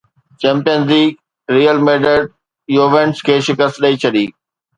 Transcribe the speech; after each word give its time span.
champions 0.39 0.85
League 0.93 1.11
Real 1.57 1.77
Madrid 1.85 2.25
Juventus 2.77 3.19
کي 3.27 3.35
شڪست 3.47 3.75
ڏئي 3.83 3.95
ڇڏي 4.01 4.25